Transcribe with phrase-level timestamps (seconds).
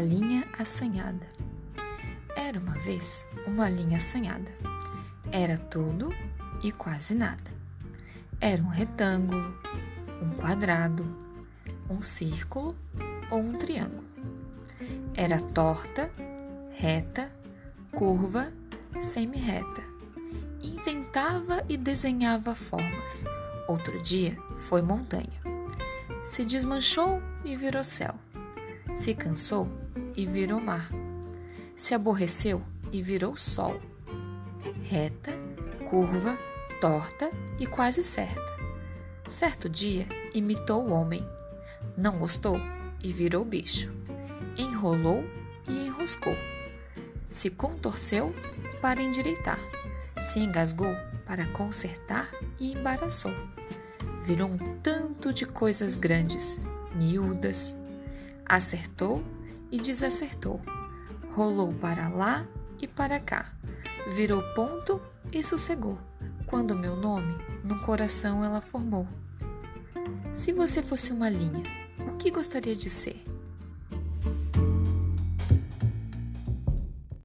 [0.00, 1.26] linha assanhada.
[2.36, 4.50] Era uma vez uma linha assanhada.
[5.30, 6.10] Era tudo
[6.62, 7.50] e quase nada.
[8.40, 9.54] Era um retângulo,
[10.22, 11.04] um quadrado,
[11.88, 12.76] um círculo
[13.30, 14.04] ou um triângulo.
[15.14, 16.10] Era torta,
[16.70, 17.30] reta,
[17.92, 18.52] curva,
[19.00, 19.82] semi-reta.
[20.62, 23.24] Inventava e desenhava formas.
[23.68, 25.42] Outro dia foi montanha.
[26.24, 28.14] Se desmanchou e virou céu.
[28.94, 29.81] Se cansou
[30.16, 30.90] e virou mar.
[31.76, 33.80] Se aborreceu e virou sol.
[34.82, 35.32] Reta,
[35.88, 36.38] curva,
[36.80, 38.40] torta e quase certa.
[39.26, 41.26] Certo dia imitou o homem.
[41.96, 42.56] Não gostou
[43.02, 43.92] e virou bicho.
[44.56, 45.24] Enrolou
[45.68, 46.36] e enroscou.
[47.30, 48.34] Se contorceu
[48.80, 49.58] para endireitar.
[50.18, 50.94] Se engasgou
[51.26, 52.28] para consertar
[52.60, 53.32] e embaraçou.
[54.24, 56.60] Virou um tanto de coisas grandes,
[56.94, 57.76] miúdas,
[58.46, 59.24] acertou
[59.72, 60.60] e desacertou,
[61.30, 62.46] rolou para lá
[62.80, 63.52] e para cá,
[64.14, 65.00] virou ponto
[65.32, 65.98] e sossegou,
[66.46, 69.08] quando meu nome no coração ela formou.
[70.34, 71.62] Se você fosse uma linha,
[72.06, 73.24] o que gostaria de ser?